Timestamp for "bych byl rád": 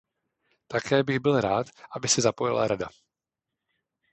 1.03-1.67